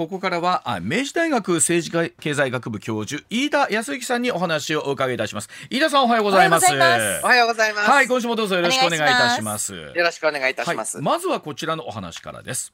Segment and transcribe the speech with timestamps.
[0.00, 5.50] ここからはあ明治大学政治経済学部教授飯田康之さんにお話をお伺いいたします。
[5.68, 6.72] 飯田さんおはようございます。
[6.72, 7.90] おはようございます。
[7.90, 9.74] はい今週もどうぞよろしくお願いいたします。
[9.74, 10.96] よろしくお願いいたします。
[10.96, 12.72] はい、まずはこちらのお話からです。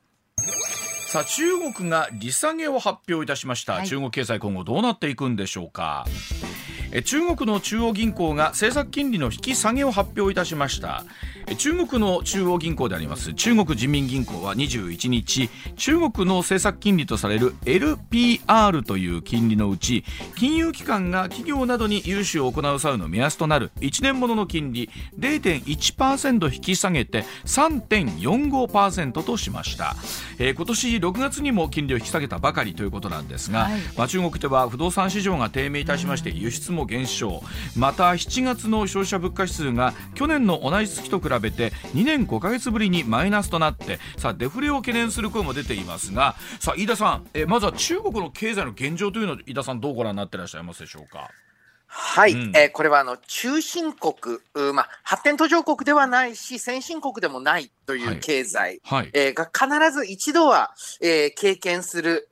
[1.09, 3.89] さあ中国が利下げを発表いたしました、はい。
[3.89, 6.07] 中国経済今後どうなっていくんでしょうか。
[6.07, 6.66] え
[7.03, 11.05] 中国の中央銀行が政策金利の引き下げを発表いたしました。
[11.49, 29.95] え中国の中央銀行であります中国人民銀行は21日中国の政策金利とされる LPR という金利のうち金融機関が企業などに融資を行う際の目安となる1年ものの金利0.1%引き下げて3.45%としました、
[30.39, 33.81] えー今年6月にも金利を引き下げたばかりということなんですが、はい。
[33.97, 37.43] まあ、中国では不動産市場が低迷いたしまして輸出も減少
[37.77, 51.31] また7月の消費者物価指数が去年の同じ月と比べて2年5か月ぶりにマイナスとなってさあデフレを懸念する声も出ていますがさあ飯田さん、えまずは中国の経済の現状というのを飯田さんどうご覧になってらっしゃいますでしょうか？
[51.99, 52.53] はい、うん。
[52.55, 54.39] えーこれはあの中進国、
[54.75, 58.17] まあ、発展途上国ではないし、先進国でもないといはい。
[58.17, 62.29] う経済、はい、えーが必ず一度は、えー経験する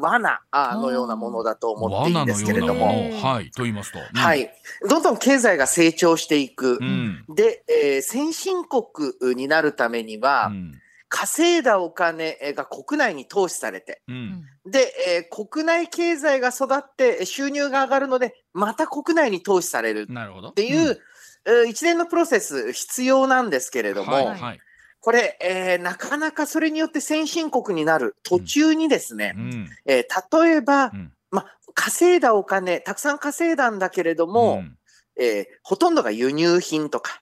[0.00, 2.86] 罠のようなものだと思っていいんですけれども、
[3.20, 3.50] はい。
[3.50, 4.20] と言いますと、うん。
[4.20, 4.50] はい、
[4.88, 6.78] どんどん経済が成長していく。
[6.80, 7.24] うん。
[7.28, 14.44] で、えー先進国になるためには、うん稼いだお金が国内に投資されて、うん。
[14.66, 20.06] で、えー国内経済が育って収入が上がるので、また国内に投資される。
[20.08, 20.48] なるほど。
[20.48, 21.00] っっていう、
[21.46, 24.60] えー一連のプロセス必要なんですけれども、はいはい。
[25.00, 28.16] これ、えーなかなかそれによって先進国になる。
[28.22, 29.70] 途中にですね、うん。
[29.86, 31.12] えー例えば、うん。
[31.30, 34.77] ま、稼いだお金、たくさん稼いだんだけれども、うん
[35.18, 37.20] えーほとんどが輸入品とか、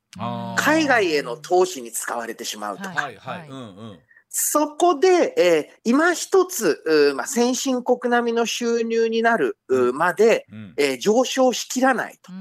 [0.59, 3.49] 海外への投資に使われてしまうとか、はいはい、はい。
[3.49, 3.99] うんうん。
[4.29, 9.57] そこで、えー今一つ、まあ、先進国並みの収入になる
[9.95, 10.75] まで、うん。
[10.77, 12.33] えー上昇しきらないと。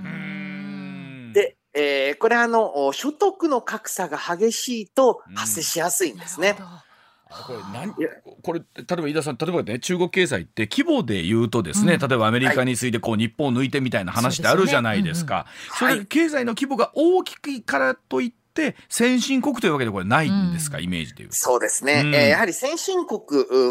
[1.33, 6.55] で、えーこれあの、お所得の格差が激しいとうん発生しやすいんですね。
[6.59, 6.84] あ
[7.29, 8.09] これ何いや。
[8.41, 11.99] これ例えば飯田さん例えばね中国経済って規模で言うとですね、うん。
[11.99, 15.45] 例えばアメリカに次いでこう日本を抜いてみたいな話ってあるじゃないですか。
[15.77, 20.83] そはいれ経済の規模が大きいからといって先進国というわけでこれないんですか、うん。
[20.83, 21.35] イメージでいうと。
[21.35, 22.03] そうですね。
[22.05, 22.15] うん。
[22.15, 23.21] えーやはり先進国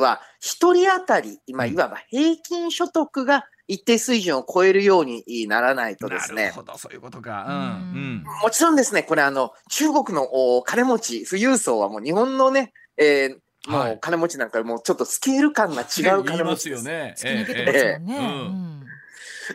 [0.01, 1.73] は一人当たり、まあ、うん。
[1.75, 6.43] いわば平均所得が一定水準を超えるようにならないとですね。
[6.43, 6.63] なるほ。
[6.65, 7.47] どそういうことか。
[7.49, 7.55] うん。
[7.55, 8.25] うん。
[8.43, 13.39] もちろんですね、これあの、中国のお金持ち、富裕層はもう日本のね、えー
[13.69, 16.83] もはいう金持ちなんかもちょっとスケール感が違う金持ちです。
[16.83, 17.15] すよね。
[17.17, 18.87] 突き抜けてますもんね。
[18.89, 18.91] え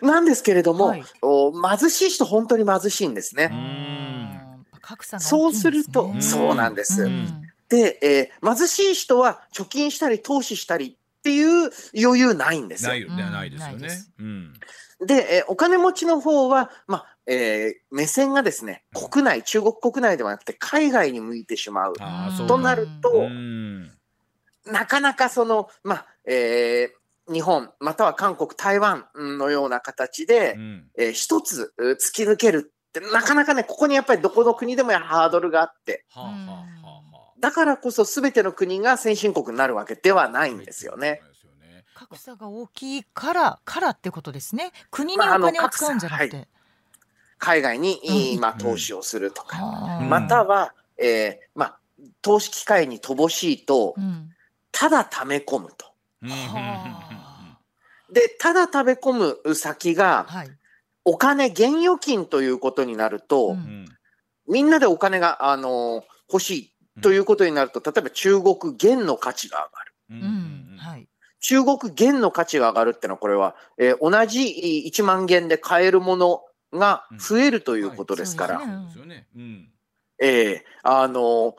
[0.04, 3.50] えなんですけれども、はいお貧しい人本当に貧しいんですね。
[3.52, 7.04] うん格差が大きいそうすると、うんそうなんです。
[7.04, 13.02] うんで、えー貧しい人は貯金したり投資したりっていう余裕ないんですよない。
[13.02, 14.12] よね、うんないですよねです。
[14.20, 14.54] うん
[15.06, 21.94] で、えーお金持ちの方は、まあ、えー目線がですね、国内、中国国内ではなくて海外に向いてしまう
[22.48, 23.92] となると、うん
[24.66, 27.00] なかなかその、まあ、えー
[27.32, 30.88] 日本、または韓国、台湾のような形で、うん。
[30.98, 36.32] えー一つう突き抜けるって、なかなかね、ここにやっぱりどこの国でもやハードルがあって、はあは
[36.66, 36.70] あ
[37.40, 41.22] だからこそ全ての国が先進国になるわけではないんですよね。
[41.22, 41.86] そうですよね。
[41.94, 44.72] 格差が大きいからからってことですね。
[44.92, 46.48] 国にお金を使うんじゃなくて。
[47.38, 48.02] 海外に、
[48.36, 48.42] うん。
[48.42, 51.80] まあ、投資をするとか、はあまたは、えーまあ、
[52.22, 54.32] 投資機会に乏しいとう、ん
[54.80, 55.88] ただ溜め込むと。
[58.14, 60.52] で、ただ溜め込む先が、はい。
[61.04, 63.58] お金、現預金ということになると、
[64.48, 66.50] みんなでお金が、あの欲し
[66.98, 69.94] いということになると、例えば中国元の価値が上がる。
[70.12, 70.72] うん。
[70.74, 70.78] うん。
[70.78, 71.10] はい。
[71.42, 78.66] 中国元の価値が上がるってのは、これは、えー同じい1万元で買えるものが増えるということですから、はい。
[78.66, 79.28] そうそうですよね。
[79.36, 79.70] うん。
[80.22, 81.56] ええあの、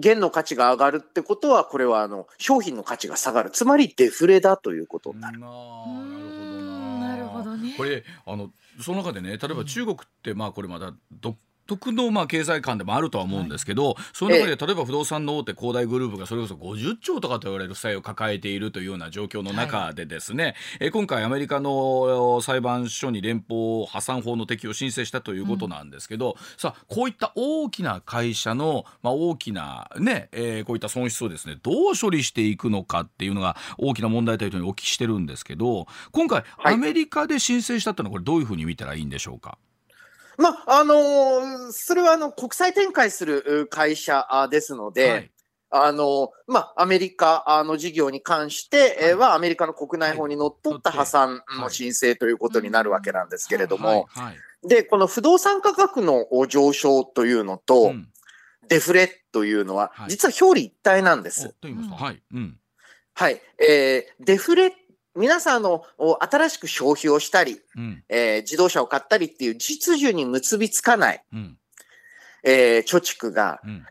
[0.00, 3.50] 元の価値が上がるってことは、これはあの商品の価値が下がる。
[3.50, 5.38] つまりデフレだということになる。
[5.38, 7.74] なるほどね。
[7.76, 8.50] これあの
[8.80, 11.36] その中でね例えば中国ってまあこれまだ独
[11.66, 36.74] 特のまあ経済観でもあるとは思うんですけど、その中で例えば不動産の大手恒大グループがそれこそ50兆とかと言われる負債を抱えているというような状況の中でですね、え今回アメリカの裁判所に連邦破産法の適用を申請したということなんですけど、さあこういった大きな会社の、まあ、大きなね、えーこういった損失をですねどう処理していくのかっていうのが大きな問題というふうにお聞きしてるんですけど今回はい。
[36.74, 39.58] アメリカで申請したってのはこれどういうふうに見たらいいんでしょうか？
[40.38, 45.30] まあ、あのーそれはあの国際展開するう会社あですので、はい。
[45.76, 54.04] あのまあ、アメリカあの事業に関して、えーはアメリカの国内法にのっとった破産の申請ということになるわけなんですけれども、はい。
[54.08, 54.32] は
[54.64, 54.68] い。
[54.68, 58.08] で、この不動産価格の上昇というのと、うん。
[58.68, 60.10] デフレというのはは、い。
[60.10, 61.48] 実は表裏一体なんでおす。
[61.48, 62.56] と言いはい、うん、
[63.14, 63.40] はい。
[63.58, 64.72] えーデフレ、
[65.16, 71.58] 皆さんあの、お新しく消費をしたり、うん、えー自動車を買ったりっていう実需に結びつかない、うん、
[72.42, 73.86] えー貯蓄が、うん。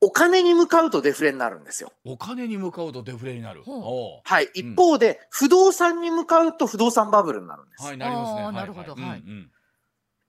[0.00, 1.92] お金に向かうとデフレになるんですよ。
[2.04, 3.64] お金に向かうとデフレになる。
[3.66, 4.48] はい。
[4.54, 7.84] 一方で、不動産に向かうと不動産バブルになるんです。
[7.84, 8.52] はい、なりますね。
[8.52, 9.24] なるほどはい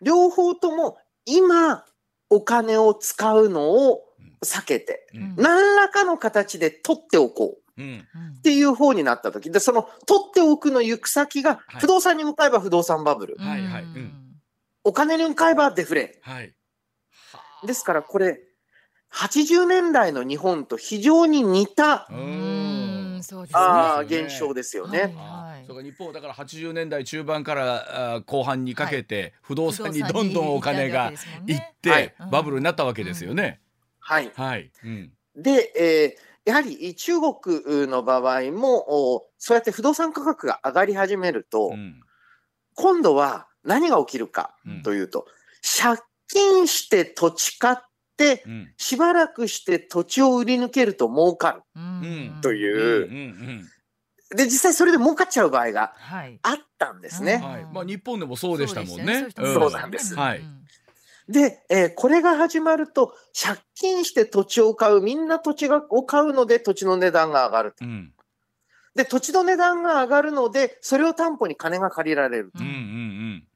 [0.01, 1.83] 両方とも、今、
[2.29, 4.01] お金を使うのを
[4.43, 7.68] 避けて、うん何らかの形で取っておこう。
[7.79, 9.51] っていう方になった時。
[9.51, 11.81] で、その取っておくの行く先がはい。
[11.81, 13.83] 不動産に向かえば不動産バブル、はいはい。
[13.83, 14.13] うん。
[14.83, 16.19] お金に向かえばデフレ。
[16.21, 16.53] はい。
[17.65, 18.39] ですからこれ、
[19.13, 22.15] 80年代の日本と非常に似た、そ
[23.41, 23.53] うですね。
[23.53, 25.13] あ現象ですよね。
[25.17, 31.11] はいそうか日本はだから80年代中盤から後半にかけて不動産にどんどんお金が
[31.45, 32.15] いって、はい。
[32.31, 33.59] バブルになったわけですよね。
[33.99, 34.31] はい。
[34.35, 34.71] はい。
[34.83, 35.11] うん。
[35.35, 42.01] で、えーやはり中国の場合も、おそうやって不動産価格が上がり始めると、うん。
[42.73, 44.81] 今度は何が起きるかうん。
[44.81, 45.27] というと、
[45.61, 47.75] 借金して土地買っ
[48.17, 48.73] て、うん。
[48.77, 51.61] しばらくして土地を売り抜けると儲かる。
[51.75, 52.39] うん。
[52.41, 52.53] とう。
[52.53, 53.69] んいううん。
[54.35, 56.39] で、実際それで儲かっちゃう場合がはい。
[56.41, 57.25] あったんですうん。
[57.27, 57.37] ね。
[57.37, 57.65] はい。
[57.71, 59.27] まあ日本でもそうでしたもんね。
[59.35, 60.15] そうなんです。
[60.15, 60.41] はい
[61.29, 67.85] で、えーこれが始まると、借金して土地を買う、みんな土地がを買うので土地の値段が上がると。
[67.85, 68.13] うん
[68.95, 72.51] で、土地の値段が上がるので、それを担保に金が借りられる。
[72.53, 73.47] うんうんうん。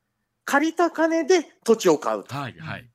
[0.45, 2.35] 借りた金で土地を買うと。
[2.35, 2.89] はいはい。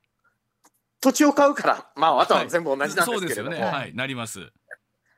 [1.00, 3.18] 土地を買うから、まあ、あとは全部同じなんですけれども。
[3.18, 3.60] そうですよね。
[3.60, 3.94] はい。
[3.94, 4.50] なります。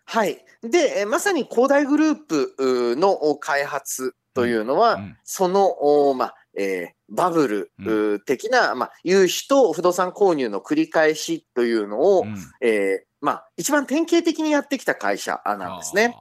[0.06, 0.44] はい。
[0.62, 16.16] で、えーまさに恒大グループのお開発というのは、うんその、おまあ、えーバブル的な、まあ、融資と不動産購入の繰り返しというのを、うんえーまあ、一番典型的にやってきた会社あなんですね。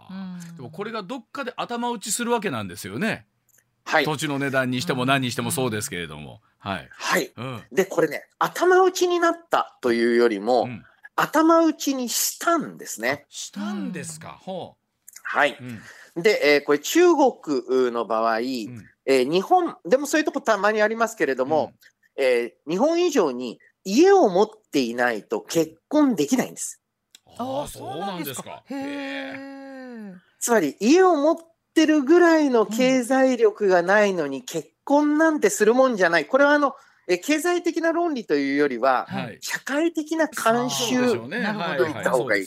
[0.57, 3.25] でもこれがどっかで頭打ちするわけなんですよね。
[3.85, 4.05] はい。
[4.05, 6.41] 土地の値段にしても何にしてもそうですけれども。
[6.57, 6.89] はい。
[6.91, 7.31] はい。
[7.35, 7.63] うん。
[7.71, 10.85] で、これね、頭打ちになったというよりも、うん
[11.21, 13.25] 頭打ちにしたんですね。
[13.27, 14.37] したんですか。
[14.39, 14.77] ほ
[15.29, 15.57] はい。
[15.59, 15.63] う。
[16.17, 16.23] うん。
[16.23, 18.43] で、えーこれ中国の場合、うん
[19.05, 21.73] えー日本、でもそういうとこたまにありますけれども、
[22.17, 26.81] えー日本以上に家を持っていないと結婚できないんです。
[27.37, 28.63] ああ、そうなんですか？
[30.39, 31.37] つまり家を持っ
[31.73, 36.25] てるぐらいの経済力がないのに結婚なんてするもんじゃない。
[36.25, 36.75] これはあの、
[37.07, 39.37] えー経済的な論理というよりは、はい。
[39.41, 40.97] 社会的な慣習
[41.77, 42.45] と言った方がいい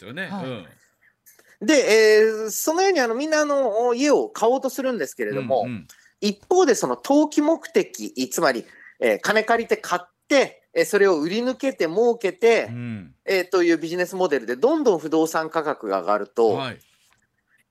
[1.63, 5.87] でえーそのようにあのみんなあの家を買おうとするんですけれども、うんうん
[6.25, 8.65] 一方でその投機目的、つまり、
[9.01, 16.79] えー金借りて買って、えーそれを売り抜けて儲けて、うんえーというビジネスモデルでどんどん不動産価格が上がると、はい。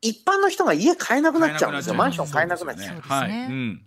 [0.01, 1.95] 一般の人が家買えなくなっちゃうんですよ。
[1.95, 2.86] マンション買えなくなっちゃう。
[2.88, 3.31] そうですねはい。
[3.31, 3.86] うん。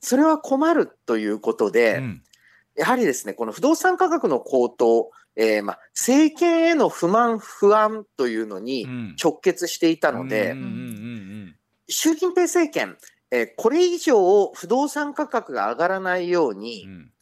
[0.00, 2.22] それは困るということで、うん
[2.76, 5.10] やはりですね、この不動産価格の高騰、
[5.42, 9.16] えーまあ、政権への不満、不安というのにうん。
[9.22, 10.54] 直結していたので、
[11.88, 12.98] 習近平政権、
[13.30, 16.90] えーこれ以上不動産価格が上がらないように、うん。
[16.92, 17.12] うん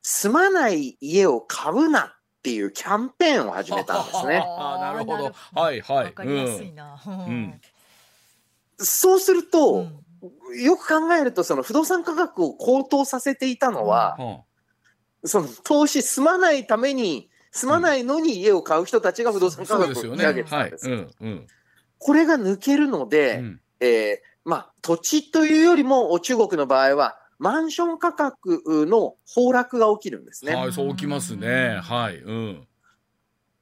[0.00, 4.38] 住まない家を買うなっていうキャンペーンを始めたんですね。
[4.38, 5.34] なるほど。
[5.54, 6.04] はいはい。
[6.04, 6.94] わかりやすいな。
[7.30, 7.60] ん。
[8.78, 9.86] そうすると、
[10.22, 10.62] うん。
[10.62, 14.44] よく考えると、その不動産価格を高騰させていたのは、は
[15.24, 20.78] その投資、住まないために、住まないのに家を買う人たちが不動産あ価格を引き上げてたんで。
[20.78, 20.90] す。
[20.90, 21.46] うんうん
[21.98, 30.54] これが抜けるので、うんえーまあ、土地というよりも、中国の場合は、マンション価格の崩落が起きるんですね。
[30.54, 31.78] はい、そうきますね。
[31.82, 32.16] はい。
[32.18, 32.66] うん。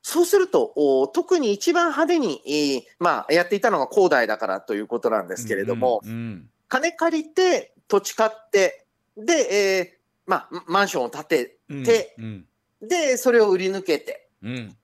[0.02, 12.44] そうすると、お特に一番派手に、えーまあ、やっていたのが恒大だからということなんですけれども、うんうん金借りて、土地買って、で、えーまあ、マンションを建てうんてうん
[12.82, 14.76] で、それを売り抜けて、うん。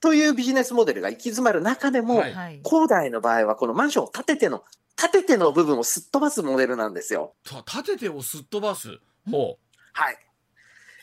[0.00, 2.34] というビジネスモデルが行き詰まる中でも、はい。
[2.34, 2.60] はい。
[2.62, 4.64] 恒大の場合はこのマンションを建てての、
[4.96, 7.34] 建てての部分をすっ飛ばすモデルなんですよ。
[7.44, 8.98] た立ててをすっ飛ばす？
[9.30, 9.58] ほ
[9.92, 10.18] はい。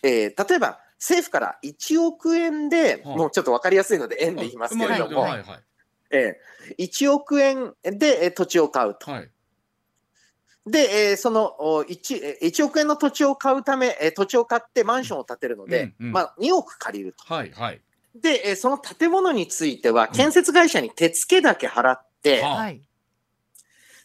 [0.03, 5.31] えー例えば、政府から1億円で、はいもうちょっとわかりやすいのでう円で言いますけれども、はい。
[5.31, 5.63] はい
[6.11, 9.11] えー1億円でえー土地を買うと。
[9.11, 9.29] はい
[10.65, 17.33] で、えーそのお 1, えー1億円の土地を買うため、えー土地を買ってマンションを建てるので、うんうんまあ、2億借りると。
[17.33, 17.81] はいはい
[18.15, 22.81] で、えーその建物については、建設会社に手付けだけ払って、ははい。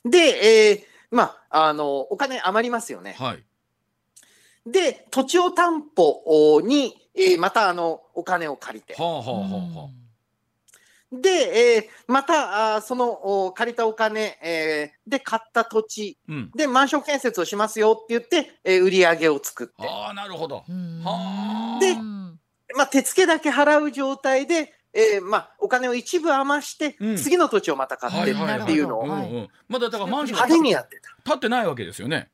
[0.04, 3.14] で、えーまあ、あの、お金余りますよね。
[3.18, 3.44] はい
[4.66, 8.94] で、土地を担保に、えーまた、あの、お金を借りて。
[9.00, 9.88] はあはあはあは
[11.10, 13.10] で、えーまた、あーその、
[13.46, 16.50] お借りたお金、えーで買った土地あうん。
[16.54, 19.88] でマンション建設をしますよって言って、えー売り上げを作って。
[19.88, 20.64] ああなるほど。
[21.80, 22.38] でうん。
[22.76, 27.16] まあ、手付けだけ払う状態で、えーまあ、お金を一部余して、うん。
[27.16, 29.04] 次の土地をまた買ってっていうのを。
[29.04, 29.48] うんうん。
[29.68, 31.10] まだだからマンション派手にやってた。
[31.24, 32.30] 立ってないわけですよね。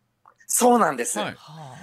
[0.46, 1.18] そうなんです。
[1.18, 1.34] はい。
[1.36, 1.74] は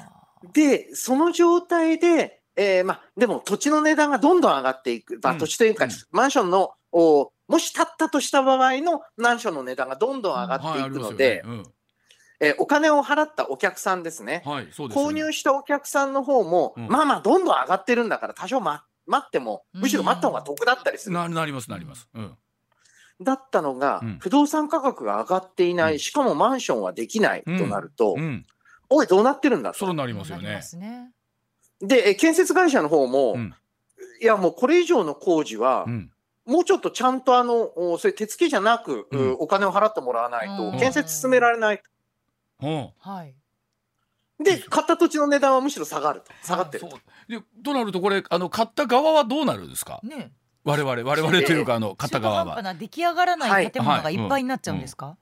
[0.53, 5.19] で、その状態で、えーまあ、でも土地の値段がどんどん上がっていく。
[5.24, 5.39] まあ、うん。
[5.39, 5.91] 土地というか、うん。
[6.12, 14.41] マンションの、おもし建ったとした場合のマンションの値段がどんどん上がっていくので、えーお金を払ったお客さんですね。
[14.45, 16.88] うんはいすよ購ね入したお客さんの方も、うん。
[16.88, 21.15] まあまあ、どんどん上がってるんだから、多少、ま、待っても、むしろ待った方が得だったりする。
[21.15, 22.10] ななりますなります。
[22.15, 22.36] うん。
[23.21, 24.17] だったのが、うん。
[24.19, 26.00] 不動産価格が上がっていない、うん。
[26.00, 28.43] しかもマンションはできないとなると、うん。
[28.89, 29.77] おい、どうなってるんだと。
[29.77, 30.63] そうなりますよね。
[31.79, 33.53] で、え建設会社の方も、うん。
[34.19, 36.11] いや、もうこれ以上の工事は、うん
[36.45, 39.31] もうちょっとちゃんとあの、おそれ手付けじゃなく、うん。
[39.33, 40.71] うお金を払ってもらわないうん。
[40.74, 41.83] と、建設進められない。
[42.62, 42.89] うん。
[43.00, 43.36] はい。
[44.43, 46.31] で、買った土地の値段はむしろ下がると。
[46.43, 46.89] 下がってるそう。
[47.31, 50.00] でとなるとこれあの買った側はどうなるんですか？
[50.03, 50.31] ね。
[50.63, 52.62] 我々我々というかあの買った側は。
[52.63, 55.17] な出来上がらない建物がいっぱいになっちゃうんですか？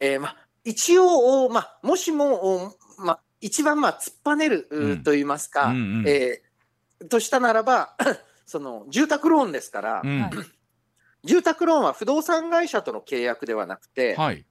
[0.00, 5.02] えーまあ、一応、おまあ、もしも、おまあ、一番、まあ、突っぱねる、ううん。
[5.02, 6.04] と言いますか、うんうん。
[6.08, 7.96] えーとしたならば、
[8.50, 10.20] その、住宅ローンですから、うん。
[10.22, 10.30] はい。
[11.22, 14.44] 住宅ローンは不動産会社との契約ではなくて、はい。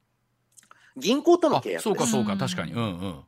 [0.96, 2.12] 銀行とのあ契約そうかです。
[2.13, 2.72] そうか確かに。
[2.72, 3.24] うんうん。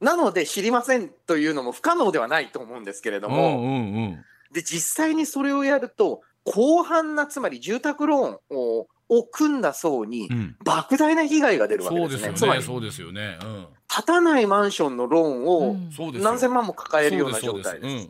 [0.00, 3.78] なので、知りませんというのも不可能ではないと思うんですけれども、うんうんう
[4.16, 4.24] ん。
[4.52, 10.56] で、実際にそれをやると、広範な、つまり住宅ローンをを組んだ層にう、ん。
[10.64, 12.16] 莫大な被害が出るわけそうでね。
[12.16, 13.38] ですすよつまり、ねそうですよね。
[13.40, 13.66] うん。
[13.86, 15.92] 建たないマンションのローンをうん。
[15.92, 16.30] そうですよ。
[16.30, 18.08] 何千万も抱えるような状態そうです。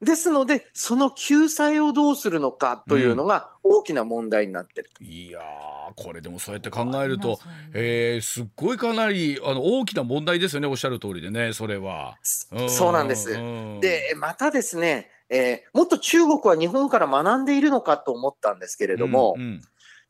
[0.00, 4.90] うんうんですので、その救済をどうするのかというのが大きな問題になってる。
[5.00, 7.38] いやーこれでもそうやって考えると、
[7.74, 12.16] えー、すっごいかなりあの大きな問題ですよねおっしゃる通りでねそれは。
[12.22, 13.36] そうなんです。
[13.36, 19.60] んで、またですね、えーもっと中国は日本から学んでいるのかと思ったんですけれども、うん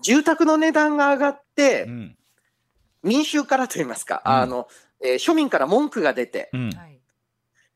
[0.02, 2.16] 住宅の値段が上がって、うん
[3.02, 4.68] 民衆からといいますか、うんあの、
[5.02, 7.00] えー庶民から文句が出て、うんはい。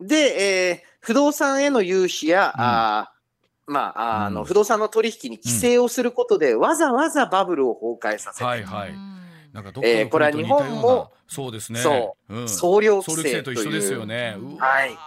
[0.00, 2.64] で、えー不動産への融資や、うん。
[2.64, 4.46] あーまあ、あの、うん。
[4.46, 8.90] 不動産の取引に規制をすることで、わざわざバブルを崩壊させて、はいはい。
[8.90, 9.20] うん。
[9.52, 11.80] なんかどっかのえーこれは日本もそうですね。
[11.80, 12.34] そう。
[12.34, 12.48] うん。
[12.48, 13.98] 総量総規制と一緒ですいう。
[14.00, 14.34] よね。
[14.38, 14.66] うんうわー。
[14.66, 14.98] はい。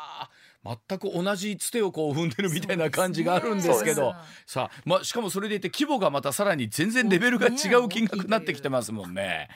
[0.89, 4.13] 全く同じつてをこう踏んでるみたいな感じがあるんですけど。
[4.45, 9.49] さあ、まあ、しかもそれでいて規模がまたさらに全然レベルが違う金額になってきてますもんね。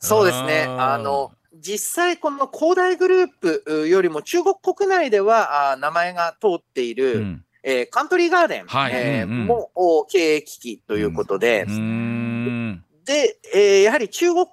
[0.00, 0.64] そうですね。
[0.66, 0.80] うん。
[0.80, 3.28] あの、実際この恒大グルー
[3.62, 7.44] プよりも中国国内では名前が通っている、うん。
[7.62, 8.92] えーカントリーガーデン、はい。
[8.94, 9.46] えーうんうん。
[9.46, 12.84] もお経営危機ということで、うーん。
[13.04, 14.46] で、えーやはり中国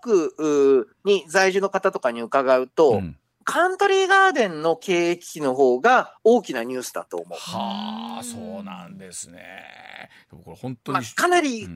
[1.05, 3.17] に在住の方とかに伺うと、うん。
[3.43, 7.39] カントリーガーデンの経営危機の方が大きなニュースだと思う。
[7.39, 10.09] はあそうなんですね。
[10.29, 11.67] これ本当まあに、、かなり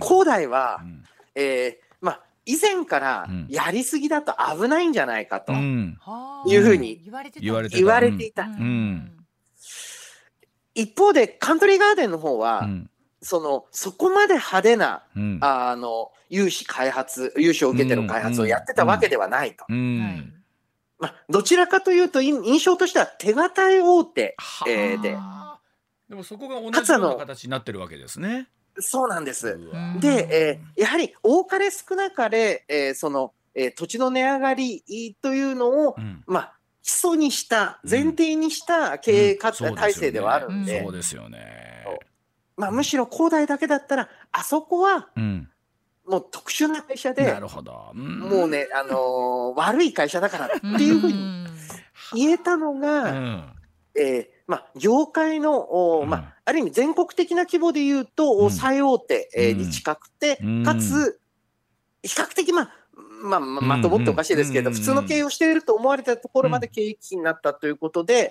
[0.00, 1.04] 恒大は、うん。
[1.34, 3.46] えーまあ、以前からうん。
[3.50, 8.44] やりすぎだと危ないんじゃないかというふうに言われていた。
[8.46, 9.12] ん。
[10.74, 12.90] 一方で、カントリーガーデンの方は、うん。
[13.20, 15.38] その、そこまで派手な、うん。
[15.42, 19.66] あの、融資開発、融資を受けての開発をやってたわけではないと。
[20.98, 24.70] まあ、どちらかというと、い印象としては手堅い大手、はあ。
[24.70, 25.16] えーで。
[26.08, 28.48] でもそこが同じような形になってるわけですね。
[28.80, 29.58] そうなんです。
[30.00, 36.22] で、えーやはり多かれ少なかれ、えーその、えー土地の値上がりというのを、うん。
[36.26, 41.84] まあ、基礎にした、前提にした経営か、うん体制ではあるんで、そうですよね。
[42.56, 45.48] まあ、むしろ恒大だけだったら、あそこはうん。
[46.06, 47.90] もう特殊な会社でな、るほど。
[47.94, 48.18] うん。
[48.20, 51.46] もうね、あのー悪い会社だからっていうふうに
[52.14, 53.54] 言えたのうが、ん
[53.98, 55.58] ええーまあ、業界の、
[56.00, 56.24] おまうん。
[56.24, 58.50] あ、ある意味全国的な規模で言うと、うん。
[58.50, 60.64] 最大手、えに近くて、うん。
[60.64, 61.20] かつ、
[62.02, 62.70] 比較的、まあ、
[63.22, 68.30] まあ、まともっておかしいですけど、うん普通の経営をしていると思われたところまで経営危機になったということで、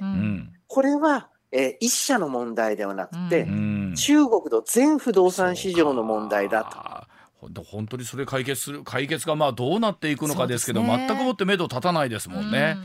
[0.67, 3.93] これは、えー一社の問題ではなくて、うん。
[3.95, 6.71] 中国の全不動産市場の問題だと。
[6.71, 7.17] と。
[7.39, 12.75] ほんと本当にそれ解決する解決がまあどうなっていくのかですけど全くもって目処立たないですもんね。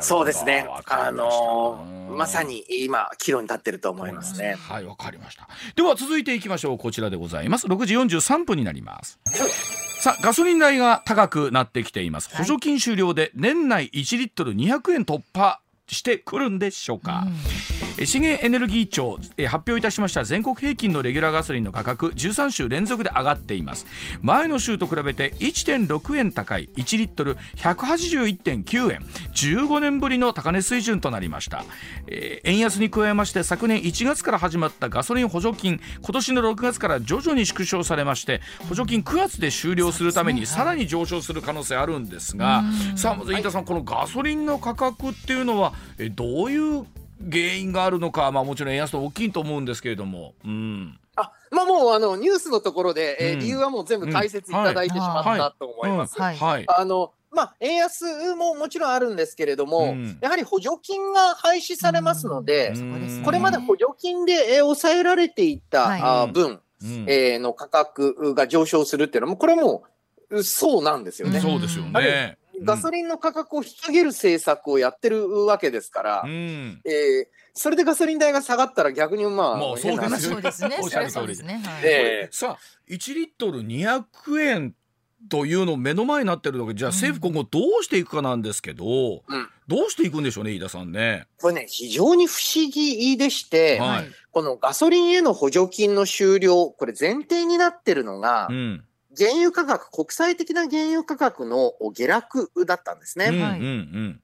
[0.00, 0.66] そうですね。
[0.86, 4.56] あのーうんまさに今、岐路に立ってると思いますね。
[4.58, 5.48] はい、わかりました。
[5.76, 6.78] では続いていきましょう。
[6.78, 7.66] こちらでございます。
[7.66, 9.20] 6時43分になります。
[10.00, 12.34] さあ、ガソリン代が高くなってきています。
[12.36, 17.24] 補助金終了で年内1リットル200円突破してくるんでしょうか。
[17.77, 23.86] え資源エネルギー庁え発表いたしました全国平均のレギュラーガソリンの価格13週連続で上がっています。
[24.22, 29.00] 前の週と比べて1.6円高い1リットル181.9円。
[29.34, 31.64] 15年ぶりの高値水準となりました、
[32.06, 42.64] えー円安に加えまして昨年1月から始まったガソリン補助金今年の6月から徐々に縮小されまして補助金9月で終了するためにさらに上昇する可能性あるんですが
[42.96, 46.86] さあまず飯田さんこのガソリンの価格っていうのはえどういう
[47.20, 53.38] 原因があるのか、まあ、もちろん円安と大きいと思うんですけれども、うん、あまあもうあのニュースのところで、えーうん。
[53.40, 56.16] 理由はもう全部解説いただいてしまったと思います。
[56.20, 60.18] あのまあ、円安ももちろんあるんですけれども、うん。
[60.22, 63.22] やはり補助金が廃止されますので、うん。
[63.22, 66.32] これまで補助金で、えー抑えられていた、はい。
[66.32, 67.04] 分、うん。
[67.06, 69.84] えーの価格が上昇するっていうのも、これも
[70.30, 71.40] うそうなんですよね。
[71.40, 72.38] そうですよあねれ。
[72.62, 77.26] ガソリンの価格を引き上げる政策をやってるわけですから、うん、えー
[77.58, 80.78] それでガソリン代が下がったら逆にまあ、もうそうですよ話そうですね。
[80.80, 81.42] おっしゃる通りです。
[81.42, 81.60] ね。
[81.64, 81.82] はい。
[81.82, 84.04] えさあ1リットル200
[84.42, 84.74] 円
[85.28, 89.48] というの目の前になってるのでじゃあ政府今後どうしていくかなんですけど、うん。
[89.66, 91.26] どうしていくんでしょうね飯田さんね。
[91.40, 93.88] これね、非常に不思議でして、はい。
[93.88, 94.06] はい。
[94.30, 98.84] このガソリンへの補助金の終了、これ前提になってるのが、うん
[99.18, 103.26] 原油価格、国際的な原油価格の下落だったんですね。
[103.26, 104.20] うんうんはいうん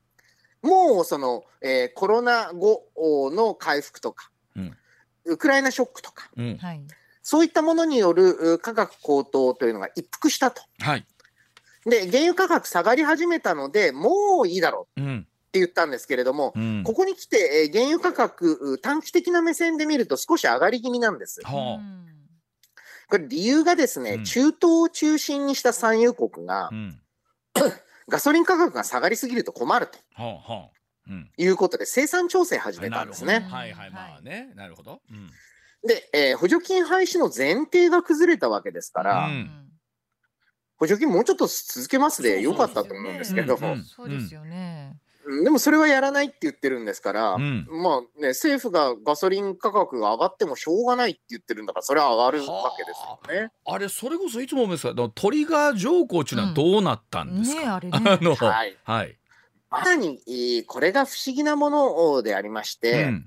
[0.65, 2.83] もうその、えーコロナ後
[3.31, 4.77] の回復とか、うん
[5.27, 6.83] ウクライナショックとか、うんはい。
[7.23, 10.63] そういったものによるう価格高騰というのが一服したと。
[10.81, 11.07] はい、
[11.87, 21.41] で、原油価格下がり始めたので、もういいだろううんって言ったんですけれども、うん、ここに来て、えー原油価格、う短期的な目線で見ると少し上がり気味なんです。
[21.45, 22.14] はうん
[23.09, 24.25] これ理由がですね、うん。
[24.25, 27.01] 中東を中心にした産油国があ、うん。
[28.09, 29.99] ガソリン価格が下がりすぎると困ると。
[30.15, 30.71] はあはあ。
[31.09, 31.31] うん。
[31.37, 33.47] いうことで生産調整始めたなんですね。
[33.51, 33.91] はいはい。
[33.91, 34.53] まあね。
[34.55, 35.03] なるほど。
[35.11, 35.31] うん。
[35.87, 39.71] で、えー補助金廃止の前提が崩れたわけですから、うん。
[40.77, 43.65] 補助金もうちょっと続けますでよかったと思うんですけど、うん。
[43.65, 43.85] うん。
[43.85, 44.97] そうですよね。
[45.43, 47.67] でもそれはやらないって言ってるんですから、うん。
[47.71, 53.51] まあね、政府がガソリン価格が上がってもしょうがないって言ってるんだから、それは上がるわけですよね。
[53.65, 53.79] あ。
[53.79, 57.99] れそれこそいつも思うんですけどトリガー条項っていうのはどうなったんですか、ねあれね。
[58.05, 58.77] あのはい。
[58.85, 59.19] はい、
[59.71, 63.27] まさに、えーこれが不思議なものでありまして、うん。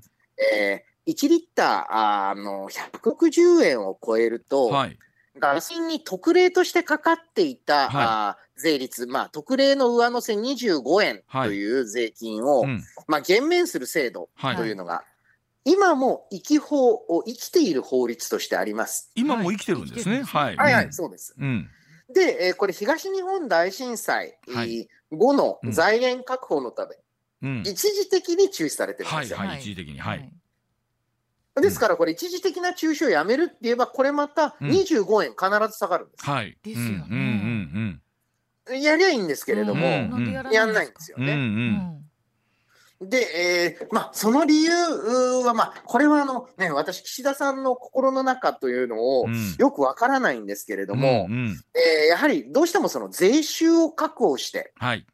[0.54, 4.98] えー1リッターあーの160円を超えると、はい。
[5.38, 15.04] ガソリンに特例としてかかっていた、はあー税率、まあ、特例の上乗せ25円という税金を、うんまあ、減免する制度はいというのが、
[15.64, 19.10] 今も生き法生きている法律としてあります。
[19.14, 20.22] 今も生きてるんですね。
[20.22, 20.56] はい。
[20.56, 21.34] はいはい、うんそうです。
[21.38, 21.70] うん。
[22.12, 26.96] で、えーこれ東日本大震災はい後のうん財源確保のため、
[27.42, 27.62] うん。
[27.66, 29.38] 一時的に中止されてるんですよ。
[29.38, 30.32] はいはい一時的にはい
[31.60, 36.24] ですからこれ一時的な中止をやめるって言えばこれまたうん25円必ず下がるんです。
[36.24, 36.56] はい。
[36.62, 38.02] ですよねうんうん
[38.70, 40.04] やりゃいいんですけれども、や
[40.64, 41.30] んないんですようんうん。
[41.30, 43.06] うね。
[43.06, 43.08] ん。
[43.08, 44.70] で、えーまあ、その理由
[45.44, 49.54] は、まあ、これはあの、ね、私、岸田さんの心の中というのをうん。
[49.58, 51.60] よくわからないんですけれども、うんうん。
[51.74, 55.06] えーやはりどうしてもその税収を確保して、はい。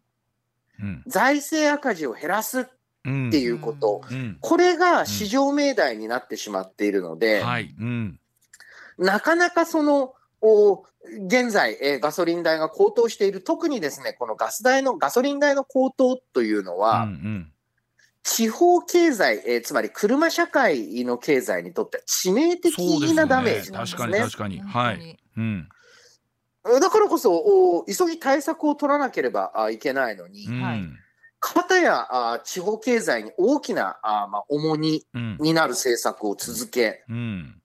[0.80, 1.02] うん。
[1.06, 2.64] 財政赤字を減らすっ
[3.06, 4.38] うんていうこと、うん。
[4.40, 7.74] これが市場命題になってしまっているので、はい。
[7.78, 8.18] うん。
[8.96, 10.14] なかなかその、お
[11.26, 17.52] 現在、えーガソリン代が高騰している、特にですね、このガス代の、ガソリン代の高騰というのは、うんうん。
[18.22, 22.78] 地方経済、えーつまり車社会の経済にとっては致命的
[23.14, 24.24] なダメねージなんで確かにすね。
[24.24, 25.18] 確かにはい。
[25.36, 25.68] うん。
[26.80, 30.62] だからこそ、お急ぎ対策を取らなければあいけないのに、うん。
[30.62, 30.82] はい。
[31.40, 35.36] 片やあ地方経済に大きなあ、まあ、重荷うん。
[35.40, 37.60] になる政策を続け、うん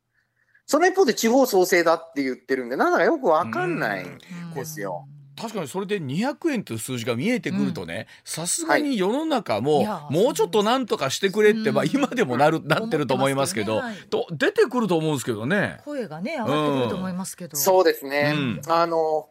[0.70, 4.04] その一方で地方創生だって言ってるんで、なんだかよくわかんない。
[4.04, 4.20] うん
[4.54, 5.08] ですよ。
[5.36, 15.80] 確かにそれで200円という数字が見えてくるとねさすがに世の中もいやもうちょっとなんとかしてくれって、うんまあ、今でもなるなってると思いますけど思ってますと出てくると思うんですけどね。
[15.86, 17.56] 声がね上がってくると思いますけど。
[17.56, 18.34] そうですね。
[18.36, 19.30] うんあの、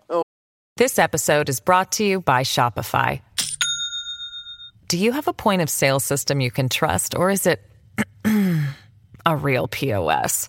[0.79, 3.21] This episode is brought to you by Shopify.
[4.89, 7.61] Do you have a point of sale system you can trust, or is it
[9.27, 10.49] a real POS?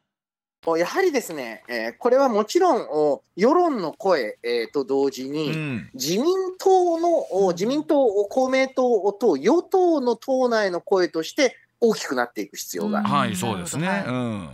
[0.77, 5.89] やはりですね、えーこれはもちろんお世論の声、えーと同時に、うん。
[5.95, 6.25] 自民
[6.59, 13.07] 党の、お自民党、公明党と与党の党内の声として大きくなっていく必要がある。
[13.07, 14.03] はいそうですね。
[14.07, 14.49] うん。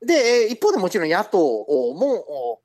[0.00, 2.60] で、えー一方でもちろん野党もお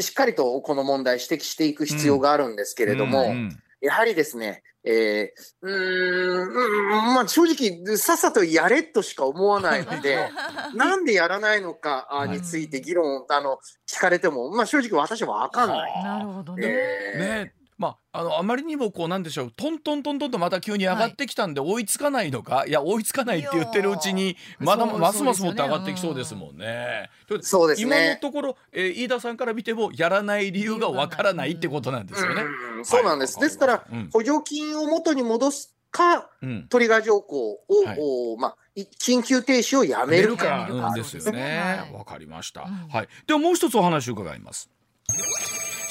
[0.00, 3.58] しっかりとこの問題指摘していく必要があるんですけれども、うん。
[3.82, 10.28] やはりですね、えーうーん、うんまあ正直、さっさとやれとしか思わないので、
[10.74, 16.04] なんでやらないのかあについて議論、あの、聞かれても、まあ正直私はわかんない。
[16.04, 16.66] なるほどね。
[16.66, 27.10] えーねまあ、あのあまりにもこうなんでしょうトントントントンとまた急に上がってきたんで追いつかないのか、い、や追いつかないって言ってるうちにまだますますもっと上がってきそうですもんね。
[27.40, 32.42] そうですね今のところ、えー飯田さんから見てもやらない理由がわからないってことなんですよね。
[32.76, 33.36] うんそうなんです。
[33.36, 40.68] はいですから、うん補助金を元に戻すか、うんトリガー条項を、はいおまあ、い緊急停止をやめ出るか。
[40.70, 41.58] うん、ですよね。
[41.82, 42.62] はいわかりました。
[42.62, 43.08] うんはい。
[43.26, 44.70] ではもう一つお話を伺います。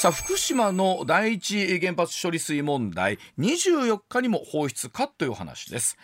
[0.02, 5.96] さあ福島の第一原発処理水問題24日にも放出かという話です。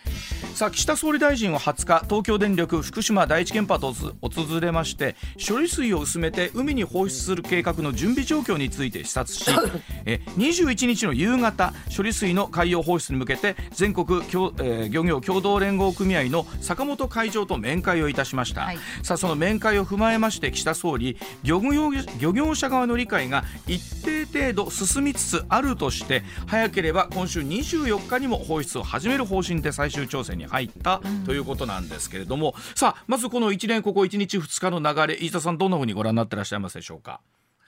[0.53, 9.45] さあ岸田総理大臣は20日東京電力福島第一原発を訪れまして処理水を薄めて海に放出する計画の準備状況について視察し
[10.05, 18.77] え21日の夕方処理水の海洋放出に向けて全国協、えー漁業協同連合組合の坂本会長と面会をいたしました、はい。
[19.01, 37.21] さあその面会を踏まえまして岸田総理漁業漁業者側の理解が一定程度進みつつあるとして早ければ今週24日にも放出を始める方針で最終調整に入ったということなんですけれども、さあまずこの一連ここ1日2日の流れ飯田さんどんなふうにご覧になってらっしゃいますでしょうか？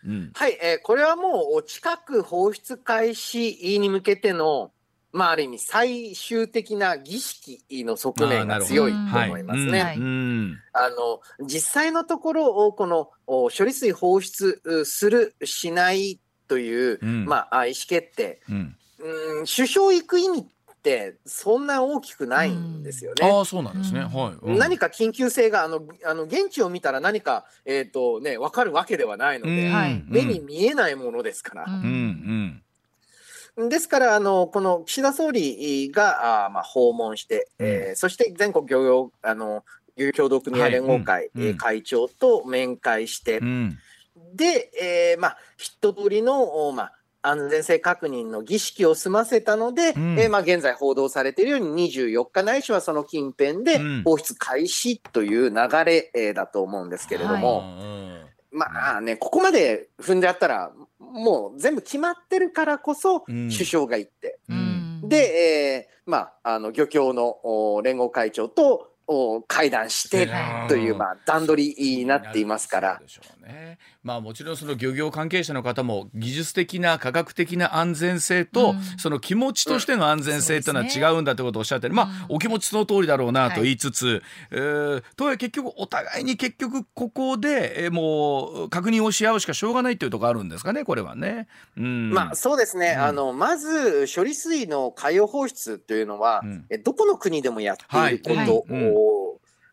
[0.06, 4.72] うんはい、えーこれはもう近く放出開始に向けての、
[5.12, 9.84] まあ、ある意味最終的な儀式の側面が強いと思いますね。
[9.84, 10.04] はいうん。
[10.04, 17.26] うんあの実際のところ、このお処理水放出うする、しないという、うん。
[17.26, 18.76] まあ、あ意思決定、うん。
[19.00, 20.46] うん、首相行く意味っ
[20.82, 23.30] てそんな大きくないんですよね。
[23.30, 24.02] ああそうなんですね。
[24.02, 24.08] うん。
[24.08, 24.34] はい。
[24.42, 24.58] うん。
[24.58, 29.74] 何か緊急性があのあの現地を見たら何か、えーとね、分かるわけではないので、うん。
[29.74, 30.04] はい。
[30.08, 31.66] 目に見えないものですから。
[31.66, 31.72] うん。
[31.72, 31.84] うん。
[31.84, 32.64] うん
[33.58, 39.66] ですから、あの、この岸田総理が、あーまあ、訪問して、えーそして全国漁業、あの、
[39.98, 41.44] 漁業協同組合連合会、はいうん。
[41.44, 43.78] えー会長と面会して、うん。
[44.34, 50.20] で、えーまあ、一通りの、おまあ、安全性確認の儀式を済ませたので、うん。
[50.20, 54.04] えーまあ、現在報道されているように24日ないしはその近辺でうん。
[54.04, 58.09] 放出開始という流れ、えーだと思うんですけれども、うん
[58.52, 63.50] まあね、ここまで踏んであったら、もう全部決まってるからこそ、うん。
[63.50, 65.02] 首相が行って、うん。
[65.08, 70.68] で、えーまあ、あの漁協のお連合会長とお会談してうん。
[70.68, 73.02] という、まあ、段取りになっていますから。
[73.42, 73.80] ね。
[74.04, 78.80] まあもちろんその漁業関係者の方も技術的な科学的な安全性と、うん。
[79.00, 91.48] その気持ちとしての安全性というのは違うんだということをおっしゃってる、まあうんお気持ちその通りだろうなと言いつつ、えーとはいえ結局お互いに結局ここで、えーもう確認をし合うしかしょうがないというところあるんですかねこれはね。
[91.76, 93.04] うん、まあ、そうですね、うん。
[93.04, 96.66] あのまず処理水の海洋放出というのは、うん。
[96.70, 98.99] えどこの国でもやっていること、はい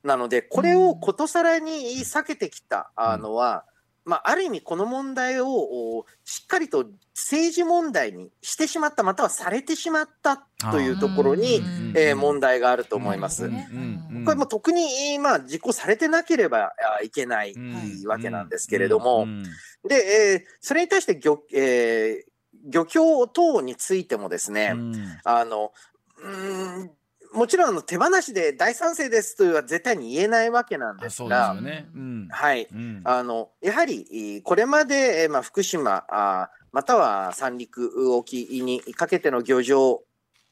[0.03, 3.65] なので、これをことさらに避けてきたあのは、
[4.05, 13.49] まあ、ある意味、この問題をおしっかりと政治問題にしてしまった、またはされてしまったというところに、うんえー問題があると思います。
[13.49, 18.07] これも特に、まあ、実行されてなければあいけないうん。
[18.07, 19.43] わけなんですけれども、うん。
[19.89, 22.31] で、えーそれに対して漁,、えー
[22.69, 25.19] 漁協等についてもですね、うん。
[25.25, 25.73] あの
[26.19, 26.91] うーん
[27.37, 31.87] もちろんあの手放しで大賛成ですとは絶対に言えないわけなんですが、よね。
[31.95, 40.03] うんはい、うんあのやはりえーこれまで、えーまあ、福島あーまたは三陸沖にかけての漁場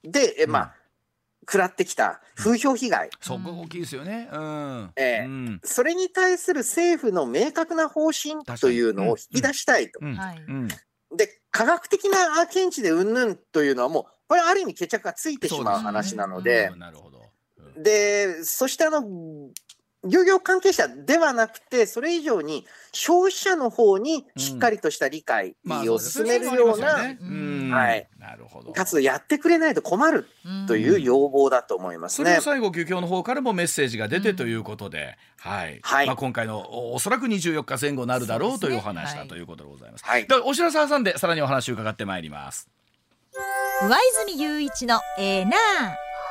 [0.03, 0.75] で、えーまあ
[1.47, 4.31] 食らってきた風評被害、そこ大きいですよね。
[4.33, 4.93] うん。
[4.97, 5.61] ええうん。
[5.63, 10.01] それに対する政府の明確な方針というのを引き出したいと。
[11.15, 17.19] で、科学的な見地でうんぬんというのはもう、これある意味決着がついてしまう話なので、うんなるほど。
[17.19, 17.25] うん
[17.83, 19.03] で、そしてあの、
[20.07, 28.07] 漁業関係者ではなくて、それ以上に消費者の方にしっかりとした理解を進めるようなうんはい。
[28.19, 28.73] なるほど。
[28.73, 30.27] 活動をやってくれないと困る
[30.69, 32.41] という要望だと思いますねそれを。
[32.43, 40.05] 最後漁協の方からもメッセージが出てということで、はい、はいまあ今回のおおそらく24日前後なるだろうというお話だということでございます。
[40.05, 42.69] はいではお知らせ挟んでさらにお話を伺ってまいります。
[43.35, 45.55] 上泉雄一のエーナー。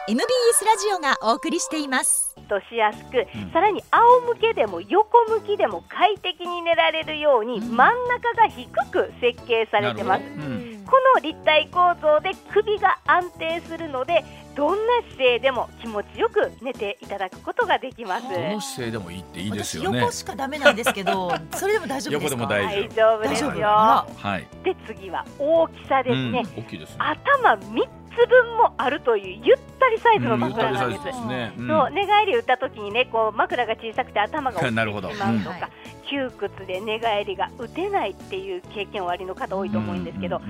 [0.07, 2.33] MBS ラジオがお送りしています。
[2.47, 3.51] としやすく、うん。
[3.51, 10.23] さらに仰向けでも横向きでも快適に寝られるように、真ん中が低く設計されてます。
[10.23, 10.29] うん。
[10.29, 14.23] この立体構造で首が安定するので
[14.55, 20.11] どんな姿勢でも気持ちよく寝ていただくことができますどの姿勢でもいいっていいです私よね横。
[20.11, 22.35] しかダメなんですけど、 それでも大丈夫ですか？
[22.35, 24.47] 横でも大大丈夫ですよはい。
[24.63, 26.95] で次は大きさですね、うん大きいですね。
[26.99, 31.53] 頭3つ分もあるというゆったりサイズのうん枕なんです、ゆったりサイズですね。
[31.57, 35.69] うんそう寝返り打った時にねこう枕が小さくて頭が落ちなるほどてしまうとうんか、
[36.13, 40.47] 窮屈で寝返りが打てないっていう経験おありの方多いと思うんですけど、快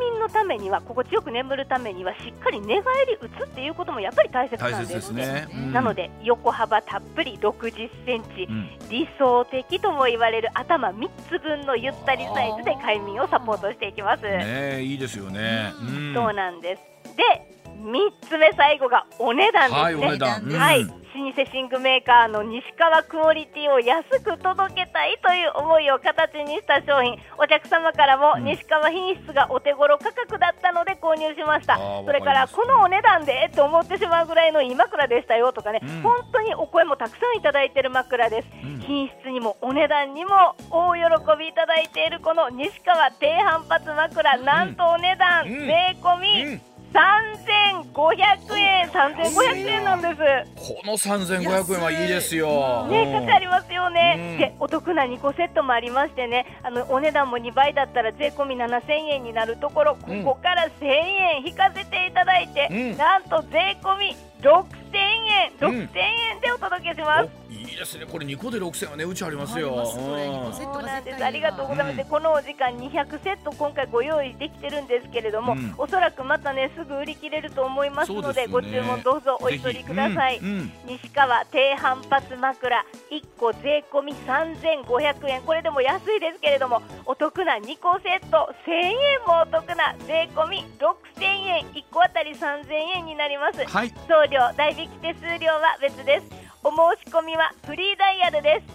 [0.00, 5.46] 眠のためには心地よく眠るためにはしっかり寝返り打つっていうこともやっぱり大切なんでですすね。
[5.52, 14.22] うんなので横幅たっぷり60センチ、うん理想的とも言われる頭3つ分のゆったりサイズで快眠をサポートしていきます。
[14.22, 15.72] ねえいいですよね。
[15.78, 16.82] うんそうなんです。
[17.16, 19.82] で、3つ目最後がお値段ですね。
[19.82, 20.42] はいお値段。
[20.42, 20.52] うん。
[20.52, 27.18] はい、老舗寝具メーカーの西川クオリティを安く届けたいという思いを形にした商品。
[27.38, 28.44] お客様からもうん。
[28.44, 36.02] 西川品質がお手頃価格だったので購入しました、それからこのお値段でと思ってしまうぐらいのいい枕でしたよとかね、うん。
[36.02, 38.78] 本当にお声もたくさんいただいている枕です、うん。
[38.80, 41.00] 品質にもお値段にも大喜
[41.38, 45.66] びいただいているこの西川低反発枕、なんとお値段、うん。
[45.66, 46.60] 税込み、うん
[46.92, 50.14] 3500円、3500円なんです。
[50.54, 52.86] この3500円はいいですよ。
[52.86, 53.26] ね、うん。
[53.26, 54.38] かかりますよね、うん。
[54.38, 60.24] でお得な2個セットもありましてねあのお値段も2倍だったら税込み7000円になるところこうん。
[60.24, 62.96] こから1000円引かせていただいて、うん。
[62.96, 64.64] なんと税込み6000
[65.28, 65.80] 円うん。
[65.82, 68.06] 6000円でお届けします、おいいですね。
[68.06, 69.86] これ2個で6000は値打ちありますよ。
[69.86, 70.26] すこれ。
[70.26, 70.32] うん。
[70.32, 71.24] 二個セットそうなんです。
[71.24, 75.74] ありがとうございます、でこのお時間200セット今回ご用意できてるんですけれども、うん。
[75.78, 78.46] おそらくまたねすぐ売り切れると思いますのでね。
[78.48, 80.72] ご注文どうぞお急ぎください、うんうん。
[80.86, 85.42] 西川低反発枕1個税込み3500円。
[85.42, 88.94] これでも安いですけれどもお得な2個セット1000円
[89.26, 91.64] もお得な税込み6000円。
[91.72, 93.64] 1個あたり3000円になります。
[93.64, 93.88] はい。
[94.08, 96.26] 送料代引き手数料は別です
[96.64, 98.66] お申し込みはフリーダイヤルです。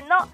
[0.07, 0.27] の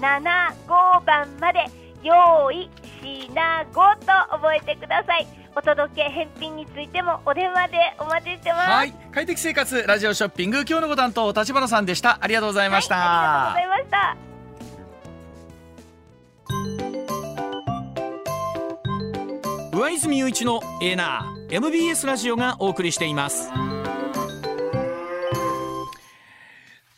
[0.00, 1.64] 1475番まで
[2.02, 2.70] 用意
[3.02, 8.92] しなごと覚えてくださいお届け返品についてもお電話でお待ちしてますはい。
[9.10, 12.18] 快適生活ラジオショッピング今日のご担当立花さんでした。
[12.20, 12.96] ありがとうございました。
[12.96, 14.20] はい、ありがとうございまし
[19.72, 23.50] た上泉雄一のエーナー MBS ラジオがお送りしています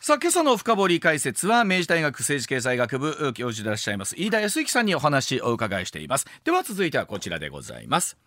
[0.09, 6.25] さあ今朝の深掘り解説は明治大学政治経済学部教授でいらっしゃいます飯田康之さんにお話をお伺いしています。
[6.43, 8.17] では続いてはこちらでございます。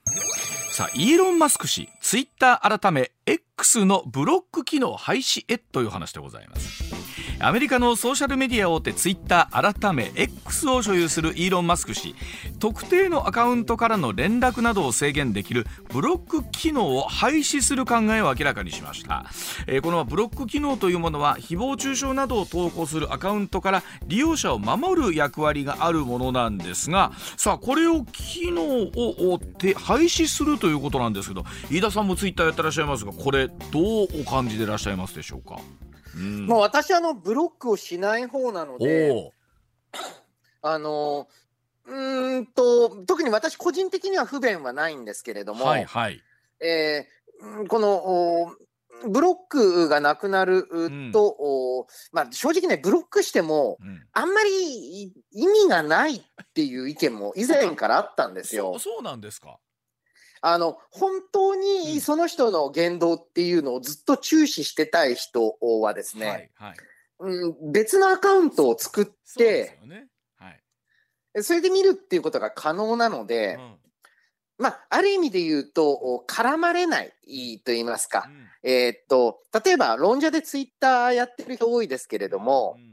[0.71, 7.02] さあイーロン・マスク氏ツイッター改め X のブロック機能廃止へという話でございます。
[7.39, 12.15] アメリカのソーシャルメディア大手ツイッター改め X を所有するイーロン・マスク氏。
[12.59, 19.27] 特定のアカウントからの連絡などを制限できるブロック機能を廃止する考えを明らかにしました、
[19.67, 33.55] えーこのブロック機能というものは誹謗中傷などを投稿するアカウントから利用者を守る役割があるものなんですがさあこれを機能を追って廃止するということなんですけど飯田さんもツイッターやってらっしゃいますがこれど
[34.05, 35.59] うお感じでいらっしゃいますでしょうか、
[36.17, 36.47] うん。
[36.47, 39.33] もう私あのブロックをしない方なので、
[40.63, 41.29] あの
[41.87, 46.21] うーんと特に私個人的には不便はないんですけれども、はいはい。
[46.61, 47.93] えーうんこの
[48.45, 48.53] お
[49.09, 54.07] ブロックがなくなるんと、おまあ、正直ねブロックしてもうん。
[54.13, 56.23] あんまり意味がないっ
[56.55, 58.75] ていう意見も以前からあったんですよ。
[58.75, 58.79] そ。
[58.79, 59.59] そうなんですか？
[60.43, 66.77] あの本当にその人の言動っていうのをずっと注視してたい人はですね、はいはい。
[67.21, 70.09] うん、別のアカウントを作ってよね。
[70.37, 71.43] はい。
[71.45, 73.77] それで見るっていうことが可能なので、うん。
[74.59, 77.09] まあ、ある意味で言うとお絡まれない
[77.65, 78.69] と言いますか、うん。
[78.69, 82.92] えーっと例えば論者でツイッターやってる人多いですけれども、うん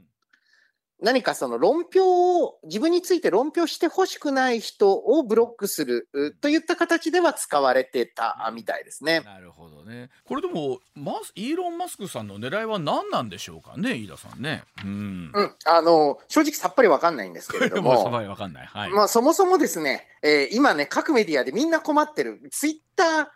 [1.01, 9.21] 何かその論評を自分について論評してほしくない人をブロックするうといった形では使われてたみたいですね。
[9.21, 10.09] なるほどね。
[10.25, 14.63] これでもマスイーロン・マスクさんの狙いは何なんでしょうかね、飯田さんね。
[14.83, 15.31] うん。
[15.33, 18.65] うん、あの正直さっぱりわかんないんですけれどもうさも、ばいわかんない。
[18.65, 18.91] はい。
[18.91, 23.31] まあ、そもそもですね、えー今ね各メディアでみんな困ってるツイッタ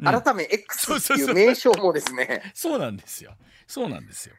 [0.00, 3.36] うんー改め X っていう名称もですね、 そうなんですよ。
[3.66, 4.34] そうなんですよ。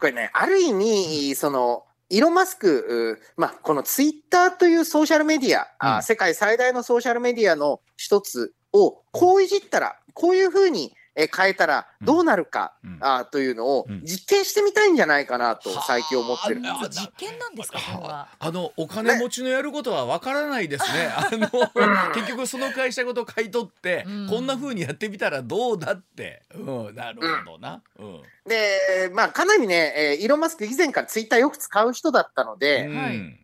[0.00, 6.02] これね、ある意味、その、イーロン・マスク、うまあ、このツイッターというソーシャルメディア、あうん。
[6.02, 12.98] 世界最大のソーシャルメディアの一つを、こういじったら、こういうふうにえー変えたらどうなるか、うん。
[13.00, 14.02] あというのをうん。
[14.04, 16.60] 実験してみたいんじゃないかなと最近思ってる。
[16.60, 17.78] んですはあ実験なんですか。
[18.38, 21.06] あのお金持ちのやることはわからないですね。
[21.14, 21.48] あの
[22.14, 24.28] 結局その会社ごと買い取って、うん。
[24.28, 26.42] こんな風にやってみたらどうだって。
[26.54, 27.82] うん、なるほどな。
[27.98, 28.22] うん。
[28.46, 33.40] で、まあ、かなりね、えーイーロン・マスク以前からツイッターよく使う人だったので、うん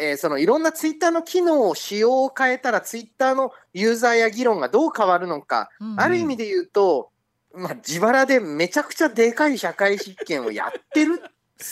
[0.00, 6.00] えーそのいろんなツイッターの機能を仕様を変えたら、ツイッターのユーザーや議論がどう変わるのか、うん。
[6.00, 7.10] ある意味で言うと、
[7.54, 11.20] まあ、自腹でめちゃくちゃでかい社会実験をやってる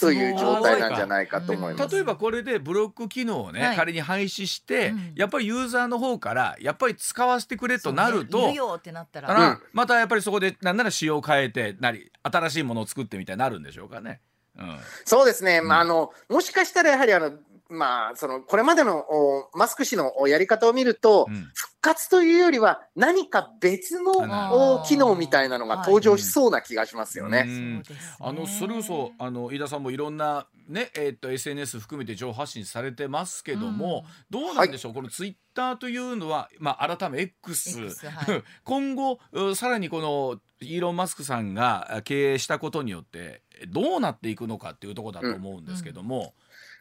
[0.00, 1.94] という状態なんじゃないかと思います。
[1.94, 3.76] 例えばこれでブロック機能をね、はい。
[3.76, 5.12] 仮に廃止して、うん。
[5.14, 9.50] やっぱりユーザーの方からやっぱり使わせてくれとなると、ねいるよってなったら。
[9.50, 9.58] うん。
[9.72, 14.20] またやっぱりそこでなんなら仕様を変えてなり新しいものを作ってみたいになるんでしょうかね。
[14.58, 14.78] うん。
[15.04, 15.68] そうですね、うん。
[15.68, 17.32] まあ、あのもしかしたらやはりあの、
[17.68, 21.48] まあ、そのこれまでのおマスク氏のおやり方を見ると、うん。
[21.54, 27.46] 復活というよりは、何か別の機能みたいなのが登場しそうな気がしますよね。
[28.20, 38.42] あのそれこそあの飯田さんもいろんなねえーっと SNS 含めて情報発信されてますけども、どうなんでしょう、このツイッターというのはまあ改め X, X はい。
[38.64, 46.34] 今後うさらにこのイーロン・マスクさんがあ経営したことによってどうなっていくのかっていうところだと思うんですけども、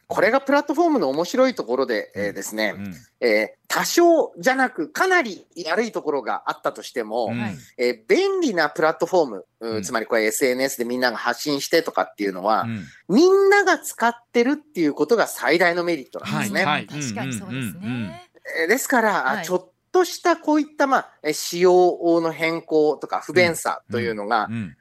[0.08, 2.94] これがプラットフォームの面白いところで、えーですね、うん。
[3.20, 7.38] えー多少じゃなく、かなり悪いところがあったとしても、うん。
[7.38, 7.54] はい。
[7.76, 9.82] えー便利なプラットフォーム、ううん。
[9.82, 12.86] つまりこれ SNS でみんなが発信してとかっていうのは、うん。
[13.14, 16.64] みんなが使ってるっていうことが最大のメリットなんですね。
[16.64, 16.86] はい。
[16.86, 18.30] 確かにそうですね。
[18.62, 19.44] えーですから、はい。
[19.44, 24.74] ちょっとしたこういった、まあ、えー仕様の変更とか不便さというのが、うん。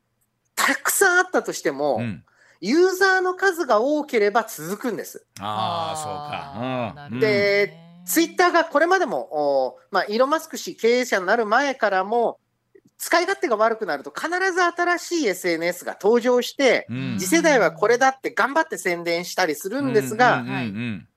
[0.55, 2.23] たくさんあったとしても、うん
[2.61, 5.25] ユーザーの数が多ければ続くんです。
[5.39, 7.09] ああそうか。
[7.11, 7.73] うんで
[8.05, 12.39] ツイッターがこれまでも、おまあ、イーロン・マスク氏経営者になる前からも、
[12.97, 21.07] 使い勝手が悪くなると必ず新しい SNS が登場して、うん次世代はこれだって頑張って宣伝したりするんですが、うんうんうん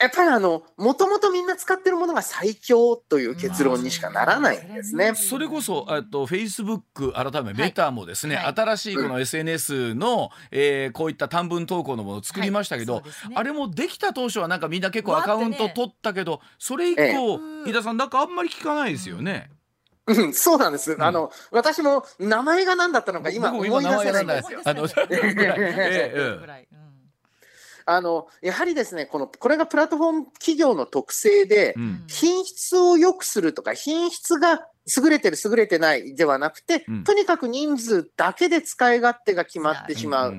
[0.00, 5.14] やっぱりあの、もともとみんな使ってるものが最強という結論にしかならないんですね。
[5.14, 19.50] それこそえっとフェイスブック改めメタもですね、はい新しいこの SNS の、えーこういった短文投稿のものを作りましたけど、はいねあれもできた当初はなんかみんな結構アカウント取ったけど、それ以ええ降、うん飯田さんなんかあんまり聞かないですよね。
[20.06, 20.96] うん、そうなんです。
[20.98, 24.60] あの、私も名前が何だったのか今思い出せないんですよ。
[24.64, 26.60] あの、ぐらいええ
[27.90, 32.04] あの、やはりですね、この、これがプラットフォーム企業の特性で、うん。
[32.06, 37.04] 品質を良くするとか、品質が優れてる、優れてないではなくて、うん。
[37.04, 40.36] とにかく人数だけで使い勝手が決まってしまう。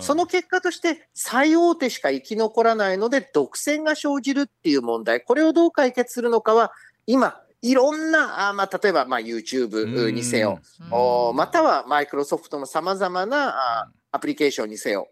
[0.00, 6.72] その結果として、最大手しか生き残らないので、独占が生じるっていう問題、これをどう解決するのかは、
[7.06, 10.58] 今、いろんな、あまあ、例えば、まあ、YouTube にせよ、
[10.90, 15.11] おまたはマイクロソフトのさまざまなあアプリケーションにせよ、う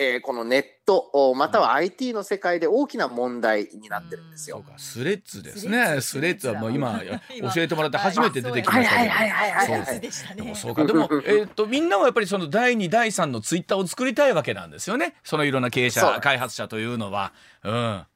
[0.00, 4.62] えーこのネット、おまたは IT の世界で大きな問題になってるんですよ。
[4.64, 5.96] そうかスレッズですね。
[5.96, 7.02] ズスレッズはもう今
[7.36, 8.96] 今教えてもらって初めて出てきましたけど。
[8.96, 10.74] はいはいはいはいはいそう。
[10.74, 10.84] か。
[10.84, 15.16] でも えーっとみんなはやっぱりその第2第3のツイッターを作りたいわけなんですよね。
[15.24, 17.32] そのいろんな経営者開発者というのは。
[17.64, 18.06] うん。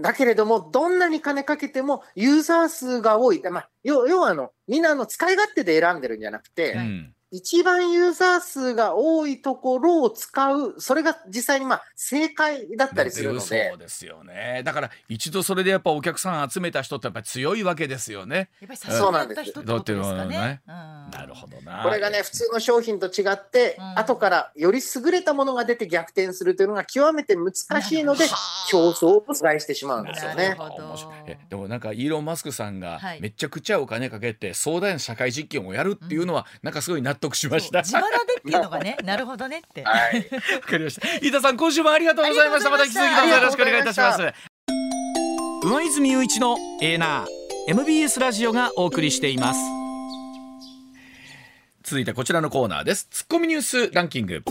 [0.00, 3.42] だけれども、どんなに金かけてもユーザー数が多い。
[3.50, 13.40] まあ、要要はあの、みんなあの使い勝手で選んでるんじゃなくて、うん一番ユーザー数が多いところを使う、それが実際にまあ正解だったりするので。
[13.40, 14.62] そう、ですよね。
[14.64, 18.50] だから一度それでやっぱお客さん集めた人ってやっぱり強いわけですよね。
[18.60, 20.60] やっぱり最初にやった人ってことですかね。
[20.66, 20.74] うん。
[20.74, 21.82] なるほどな。
[21.82, 23.98] これがね、普通の商品と違って、うん。
[23.98, 27.52] 後からより優れたものが出て逆転するというのが極めて難
[27.82, 28.26] しいので、
[28.70, 30.56] 競争を害してしまうんですよね。
[31.48, 33.20] でもなんかイーロン・マスクさんがはい。
[33.20, 37.82] めちゃくちゃお金かけて壮大な社会実験をやるっていうのはなんかすごい納得しました。
[37.82, 39.84] 自腹でっていうのがね、なるほどねって。
[39.84, 40.28] はい。
[40.54, 41.06] わかりました。
[41.18, 42.70] 飯田さん今週もありがとうございました。
[42.70, 44.22] また引き続きどうぞよろしくお願いいたします。
[45.62, 47.26] 上泉雄一のエーナー
[47.68, 49.60] MBS ラジオがお送りしています。
[51.82, 53.08] 続いてこちらのコーナーです。
[53.10, 54.42] ツッコミニュースランキング。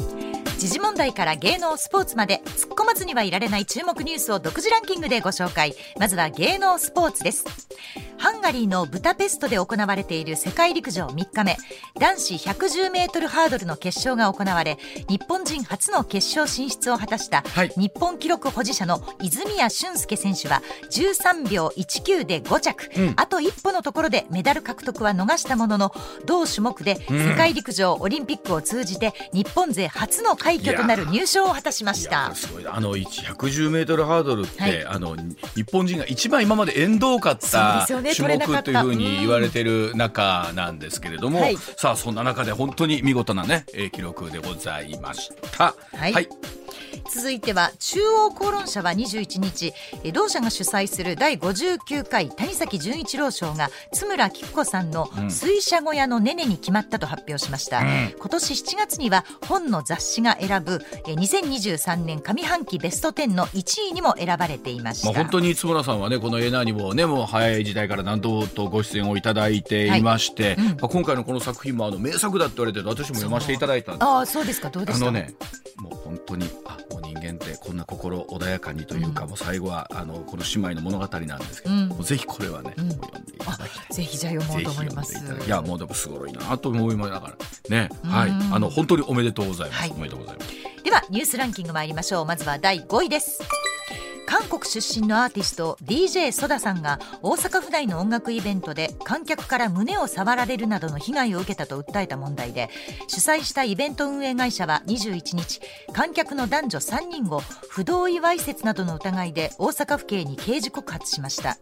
[0.57, 5.75] 時事問題から芸能スポーツまで突っ込まずにはいられない注目ニュースを独自ランキングでご紹介。
[5.99, 7.45] まずは芸能スポーツです。
[8.17, 11.57] ハンガリーのブタペストで行われている世界陸上3日目。
[11.99, 17.69] 男子 110m ハードルの決勝が行われ日本人初の決勝進出を果たしたはい。
[17.77, 23.13] 日本記録保持者の泉谷俊介選手は13秒19で5着、うん。
[23.15, 25.93] あと一歩のところでメダル獲得は逃したものの
[26.25, 32.33] 同種目で世界陸上、オリンピックを通じて日本勢初の快挙となる入賞を果たしました。
[32.33, 32.75] すごいな。
[32.75, 34.85] あの110メートルハードルって、はい。
[34.85, 35.15] あの
[35.55, 41.57] 日本人が一番今まで縁遠かった種目というふうに言われてる中なんですけれども、はい。
[41.57, 45.73] さあそんな中で本当に見事なね、えー記録でございました。
[45.93, 46.29] はい
[47.13, 55.31] 続いては中央公論社は21日えー同社が主催する第59回谷崎潤一郎賞が津村菊子さんのうん。
[55.31, 58.13] 水車小屋のねねに決まったと発表しました、うん。
[58.17, 70.65] 今年7月には本の雑誌が選ぶえー2023年上半期ベスト10の1位にも選ばれていました、まあ、本当に津村さんはねこのエナーにもねもう早い時代から何度とご出演をいただいていまして、うん。
[70.65, 74.69] まあ、今回のこの作品もあの名作だって言われて私も読ませていただいたんですああそうですか。
[74.69, 75.07] どうでした？
[75.07, 75.33] あのね
[75.77, 76.77] もう本当にあ
[77.19, 79.29] 間ってこんな心穏やかにというか、うん。
[79.29, 81.87] もう最後はあのこの姉妹の物語なんですけど、うん。
[81.89, 82.87] もうぜひこれはね、うん。
[82.87, 83.95] もう読んでいただきたい。
[83.95, 85.45] ぜひじゃあ読もうと思います。
[85.45, 87.35] いやもうでもすごいなと思いまだから。
[87.69, 87.89] ね。
[88.03, 88.09] うん。
[88.09, 88.31] はい。
[88.51, 90.83] あの本当におめでとうございます、はいおめでとうございます。
[90.83, 92.25] ではニュースランキング参りましょう。
[92.25, 93.41] まずは第5位です
[94.27, 102.69] 韓国出身のアーティスト DJ ソダさんが大阪府内の音楽イベントで観客から胸を触られるなどの被害を受けたと訴えた問題で
[103.07, 105.61] 主催したイベント運営会社は21日
[105.93, 111.57] 観客の男女3人を不同意わいせつなどの疑いで大阪府警に刑事告発しました。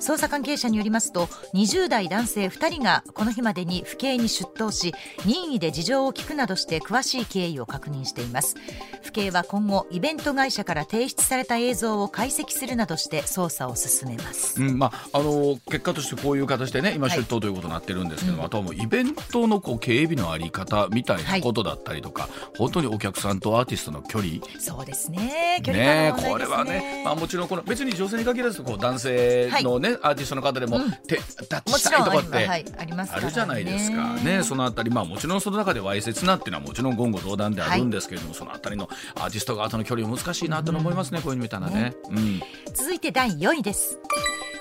[0.00, 4.94] 捜査関係者によりますと20代男性2人がこの日までに府警に出頭し
[5.24, 8.54] 任意で事情を聞くなどして詳しい経緯を確認しています。
[9.02, 14.62] 府警は今後イベント会社から提出された映像を解析するなどして捜査を進めます。
[14.62, 17.18] うんまあ、あの結果としてこういう形でね今はい。
[17.18, 24.34] 出頭ということになってるんですけども、うんあとはもうイベントのこう警備のあり方みたいなことだったりとか、本当にお客さんとアーティストの距離。
[24.58, 25.60] そうですね。
[25.62, 30.90] 距離ね感のこれはね、まあ、もちろんこの別に女性に限らずこう男性のね、アーティストの方でも、うん。
[31.06, 31.16] 手
[31.48, 34.14] タッチしたいとかってあるじゃないですか。
[34.14, 41.87] ねそのあたりまあもちろんその中でわいせつなっていうのはもちろん言語道断であるんですけれども、そのあたりのアーティスト側との距離も難しいなと思いますね、こういうの見たらね。
[42.10, 42.40] うん。
[42.74, 43.98] 続いて第4位です。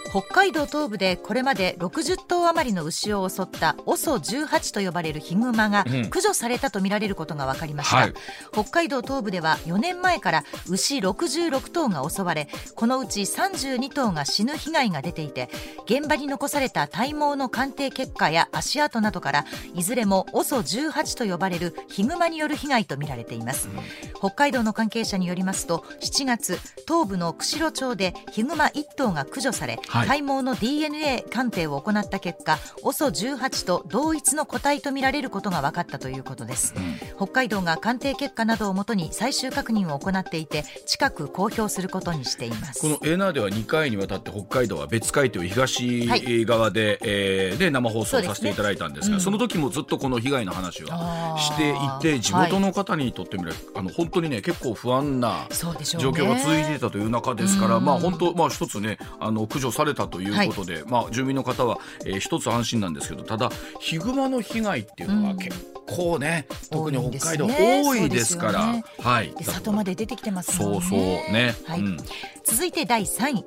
[0.10, 6.04] 北海道東部でこれまで60頭余りの牛を襲った OSO18 と呼ばれるヒグマがうん。
[6.06, 8.14] 駆除されたとみられることが分かりました、はい。
[8.52, 15.50] 北海道東部では4年前から牛66頭が襲われこのうち32頭が死ぬ被害が出ていて
[15.86, 19.46] 現場に残された体毛の鑑定結果や足跡などから
[19.76, 23.70] いずれも OSO18 と呼ばれるヒグマによる被害とみられています、
[24.18, 36.74] 北海道の関係者によりますと7月東部の釧路町でヒグマ1頭が駆除され、はい体毛の DNA 鑑定を行った結果 OSO18 と同一の個体とみられることが分かったということです、
[37.18, 42.82] 北海道が鑑定結果などをもとに最終確認を行っていて近く公表することにしています。
[42.82, 46.46] このエーナーでは2回にわたって北海道は別海という東はい。
[46.46, 49.34] 側で,、えーで生放送させていただいたんですがそうん。
[49.34, 51.40] の時もずっとこの被害の話をあー。
[51.40, 55.70] していて地元の方にとってみれば、あの本当にね結構不安な状
[56.12, 57.86] 況が続いていたという中ですから、うん。
[57.86, 65.38] まあ本当まあ一つねあの駆除されたということで、まあ住民の方は、えー一つ安心なんですけどただヒグマの被害っていうのはうん。
[65.38, 65.56] 結
[65.88, 68.74] 構ね、特に北海道多いんですから。
[68.74, 68.84] ね。
[69.00, 69.34] はい。
[69.38, 70.82] で里まで出てきてますもんね。
[70.82, 71.00] そうそう。
[71.00, 71.80] ね、はい。
[71.80, 71.98] うん。
[72.44, 73.46] 続いて第3位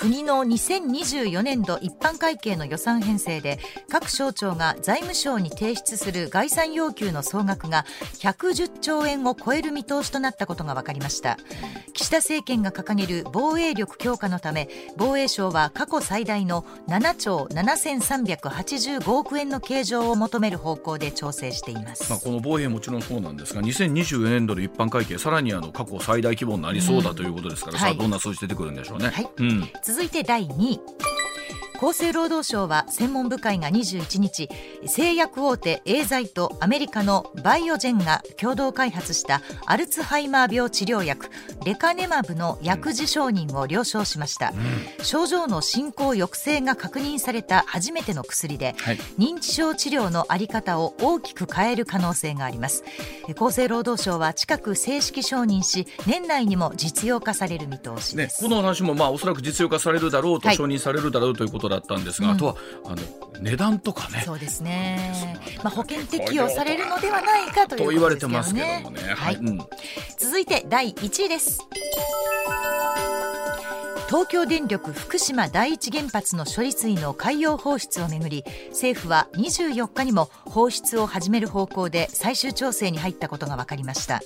[0.00, 7.86] 国の2024年度一般会計の予算編成で各省庁が財務省に提出する概算要求の総額が
[8.18, 11.38] 110兆円を超える見通しとなったことが分かりました。
[11.94, 29.10] 岸岸田政権が掲げる防衛力強化のため防衛省は過去最大の7兆7385億円の計上を求める方向で調整しています、まあ、この防衛もちろんそうなんですが2024年度の一般会計さらにあの過去最大規模になりそうだということですから、うん、さあどんな数字出てくるんでしょうね。
[29.10, 29.28] はい。
[29.36, 30.80] うん、続いて第2位。
[31.80, 34.50] 厚生労働省は専門部会が21日
[34.84, 41.30] 製薬大手エーザイとアメリカのバイオジェンが共同開発したアルツハイマー病治療薬
[41.64, 44.52] レカネマブの薬事承認を了承しました、
[44.98, 52.84] うん、症状の進行抑制が確認された初めての薬で、はい、認知症治療のあり方を大きく変える可能性があります。
[53.30, 62.96] 厚生労働省は近く正式承認し年内にも実用化される見通しです、ね、この話もまあおそらく実用化されるだろうと、はい、承認されるだろうということだったんですが、うん、あとはあの
[63.40, 64.22] 値段とかね。
[64.24, 69.58] そうですね、まあ、保険適用されるのではないかと言われてますけどもね、はい、うん、
[70.18, 71.66] 続いて第1位です。
[74.10, 84.20] 東京電力福島第一原発の処理水の海洋放出をめぐり政府は24日にも放出を始める方向で最終調整に入ったことが分かりました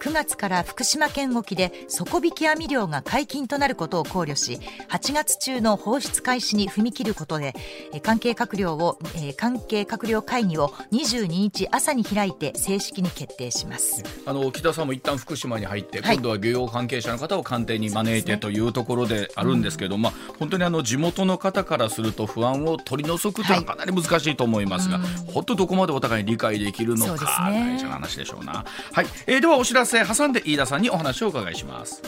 [0.00, 7.54] 9月から福島県沖で底引き網漁が解禁となることを考慮し8月中の放出開始に踏み切ることで
[8.02, 8.98] 関係閣僚を
[9.36, 14.02] 関係閣僚会議を22日朝に開いて正式に決定します。
[14.24, 28.64] あの木田さんも一旦福島に入って、はい、今度は漁業関係者の方を官邸に招いてというところであるんですけど、うん、まあ、本当にあの地元の方からすると不安を取り除くというのはかなり難しいと思いますが、はい、本当どこまでお互いに理解できるのか大事な話でしょうな。
[28.92, 32.02] はい、えー、ではお知らせ挟んで飯田さんにお話をお伺いします。